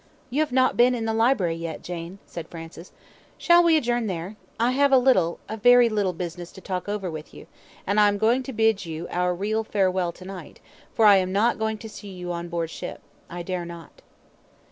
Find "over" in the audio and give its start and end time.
6.89-7.11